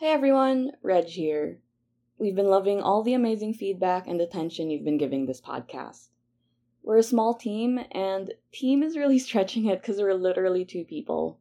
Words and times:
Hey 0.00 0.12
everyone, 0.12 0.72
Reg 0.82 1.08
here. 1.08 1.60
We've 2.16 2.34
been 2.34 2.48
loving 2.48 2.80
all 2.80 3.02
the 3.02 3.12
amazing 3.12 3.52
feedback 3.52 4.06
and 4.06 4.18
attention 4.18 4.70
you've 4.70 4.82
been 4.82 4.96
giving 4.96 5.26
this 5.26 5.42
podcast. 5.42 6.08
We're 6.82 6.96
a 6.96 7.02
small 7.02 7.34
team, 7.34 7.78
and 7.92 8.32
team 8.50 8.82
is 8.82 8.96
really 8.96 9.18
stretching 9.28 9.66
it 9.66 9.82
because 9.82 9.98
we're 9.98 10.14
literally 10.14 10.64
two 10.64 10.86
people. 10.86 11.38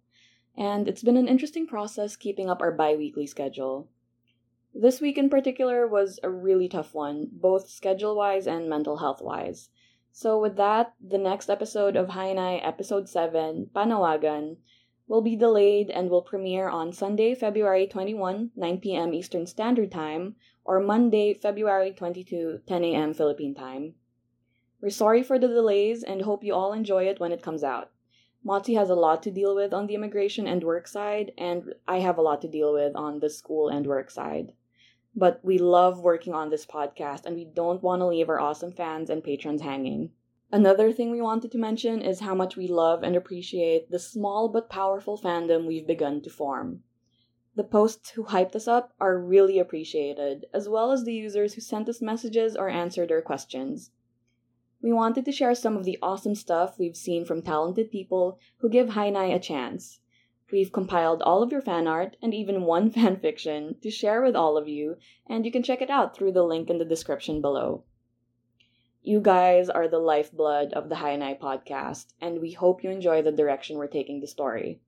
And 0.58 0.90
it's 0.90 1.04
been 1.04 1.16
an 1.16 1.30
interesting 1.30 1.68
process 1.68 2.18
keeping 2.18 2.50
up 2.50 2.62
our 2.62 2.74
bi 2.74 2.96
weekly 2.96 3.26
schedule. 3.26 3.88
This 4.76 5.00
week 5.00 5.18
in 5.18 5.30
particular 5.30 5.88
was 5.88 6.20
a 6.22 6.30
really 6.30 6.68
tough 6.68 6.94
one, 6.94 7.30
both 7.32 7.70
schedule 7.70 8.18
wise 8.18 8.46
and 8.46 8.70
mental 8.70 8.98
health 8.98 9.22
wise. 9.22 9.70
So, 10.12 10.38
with 10.38 10.58
that, 10.58 10.96
the 11.00 11.18
next 11.18 11.50
episode 11.50 11.96
of 11.96 12.10
Hainai, 12.10 12.60
episode 12.62 13.08
7, 13.08 13.70
Panawagan, 13.74 14.58
will 15.10 15.22
be 15.24 15.36
delayed 15.36 15.90
and 15.90 16.08
will 16.08 16.22
premiere 16.22 16.70
on 16.70 16.94
Sunday, 16.94 17.34
February 17.34 17.88
21, 17.88 18.52
9 18.56 18.78
p.m. 18.80 19.12
Eastern 19.12 19.48
Standard 19.48 19.92
Time, 19.92 20.36
or 20.64 20.80
Monday, 20.80 21.34
February 21.34 21.92
22, 21.92 22.60
10 22.68 22.84
a.m. 22.84 23.16
Philippine 23.16 23.56
Time. 23.56 23.96
We're 24.80 24.92
sorry 24.92 25.24
for 25.24 25.40
the 25.40 25.48
delays 25.48 26.04
and 26.04 26.22
hope 26.22 26.44
you 26.44 26.54
all 26.54 26.74
enjoy 26.74 27.06
it 27.08 27.20
when 27.20 27.32
it 27.32 27.42
comes 27.42 27.64
out. 27.64 27.90
Motzi 28.46 28.76
has 28.76 28.92
a 28.92 28.96
lot 28.96 29.24
to 29.24 29.32
deal 29.32 29.56
with 29.56 29.74
on 29.74 29.88
the 29.88 29.96
immigration 29.96 30.48
and 30.48 30.64
work 30.64 30.88
side, 30.88 31.32
and 31.40 31.74
I 31.88 32.00
have 32.00 32.20
a 32.20 32.22
lot 32.22 32.42
to 32.42 32.48
deal 32.48 32.72
with 32.72 32.96
on 32.96 33.20
the 33.20 33.32
school 33.32 33.68
and 33.68 33.88
work 33.88 34.12
side. 34.12 34.54
But 35.16 35.44
we 35.44 35.58
love 35.58 36.00
working 36.00 36.36
on 36.36 36.52
this 36.52 36.68
podcast, 36.68 37.26
and 37.26 37.36
we 37.36 37.46
don't 37.46 37.82
want 37.82 38.02
to 38.02 38.06
leave 38.06 38.30
our 38.30 38.40
awesome 38.40 38.72
fans 38.72 39.10
and 39.10 39.24
patrons 39.24 39.64
hanging. 39.64 40.12
Another 40.52 40.92
thing 40.92 41.12
we 41.12 41.22
wanted 41.22 41.52
to 41.52 41.60
mention 41.60 42.02
is 42.02 42.22
how 42.22 42.34
much 42.34 42.58
we 42.58 42.68
love 42.68 43.04
and 43.04 43.16
appreciate 43.16 43.92
the 43.92 44.00
small 44.00 44.50
but 44.50 44.68
powerful 44.68 45.16
fandom 45.16 45.68
we've 45.68 45.86
begun 45.86 46.22
to 46.22 46.30
form. 46.32 46.82
The 47.56 47.64
posts 47.64 48.12
who 48.12 48.24
hyped 48.24 48.56
us 48.56 48.68
up 48.68 48.94
are 49.00 49.20
really 49.20 49.60
appreciated, 49.60 50.48
as 50.52 50.68
well 50.68 50.92
as 50.92 51.04
the 51.04 51.14
users 51.14 51.54
who 51.54 51.62
sent 51.62 51.88
us 51.88 52.02
messages 52.02 52.56
or 52.56 52.68
answered 52.68 53.12
our 53.12 53.22
questions. 53.22 53.92
We 54.82 54.92
wanted 54.92 55.26
to 55.26 55.32
share 55.32 55.54
some 55.54 55.78
of 55.78 55.84
the 55.84 56.00
awesome 56.02 56.34
stuff 56.34 56.80
we've 56.80 56.98
seen 56.98 57.26
from 57.26 57.44
talented 57.44 57.92
people 57.92 58.40
who 58.58 58.70
give 58.70 58.90
Hainai 58.90 59.36
a 59.36 59.40
chance. 59.40 60.00
We've 60.52 60.72
compiled 60.72 61.22
all 61.22 61.44
of 61.44 61.52
your 61.52 61.62
fan 61.62 61.86
art 61.86 62.18
and 62.24 62.34
even 62.34 62.64
one 62.64 62.90
fan 62.92 63.20
fiction 63.20 63.76
to 63.82 63.92
share 63.92 64.24
with 64.24 64.36
all 64.36 64.58
of 64.58 64.68
you, 64.68 64.96
and 65.28 65.46
you 65.46 65.52
can 65.52 65.62
check 65.62 65.84
it 65.84 65.92
out 65.92 66.16
through 66.16 66.32
the 66.32 66.44
link 66.44 66.72
in 66.72 66.80
the 66.80 66.86
description 66.86 67.40
below. 67.40 67.84
You 69.10 69.22
guys 69.22 69.72
are 69.72 69.88
the 69.88 69.98
lifeblood 69.98 70.72
of 70.74 70.88
the 70.88 70.98
Hainai 70.98 71.40
podcast, 71.40 72.14
and 72.22 72.40
we 72.40 72.52
hope 72.52 72.84
you 72.84 72.92
enjoy 72.92 73.24
the 73.24 73.32
direction 73.32 73.76
we're 73.76 73.88
taking 73.88 74.20
the 74.20 74.28
story. 74.28 74.82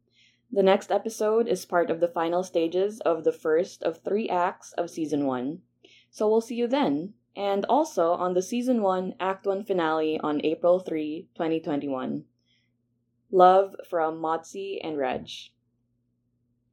The 0.52 0.62
next 0.62 0.92
episode 0.92 1.48
is 1.48 1.66
part 1.66 1.90
of 1.90 2.00
the 2.00 2.08
final 2.08 2.44
stages 2.44 3.00
of 3.00 3.24
the 3.24 3.32
first 3.32 3.82
of 3.82 3.98
three 3.98 4.30
acts 4.30 4.74
of 4.74 4.92
season 4.92 5.26
one. 5.26 5.64
So 6.12 6.30
we'll 6.30 6.40
see 6.40 6.54
you 6.54 6.68
then 6.68 7.16
and 7.36 7.66
also 7.66 8.12
on 8.12 8.36
the 8.36 8.44
season 8.44 8.84
1 8.84 9.16
act 9.20 9.48
1 9.48 9.64
finale 9.64 10.20
on 10.20 10.46
April 10.46 10.78
3, 10.78 11.28
2021. 11.34 12.24
Love 13.32 13.76
from 13.90 14.22
Motzi 14.22 14.80
and 14.84 15.00
Reg. 15.00 15.30